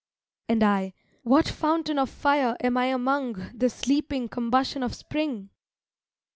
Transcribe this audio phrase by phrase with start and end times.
[0.49, 5.51] And I, what fountain of fire am I among This leaping combustion of spring?